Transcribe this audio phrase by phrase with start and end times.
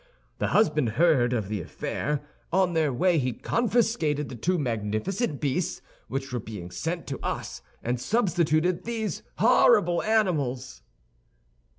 [0.39, 5.79] The husband heard of the affair; on their way he confiscated the two magnificent beasts
[6.07, 10.81] which were being sent to us, and substituted these horrible animals."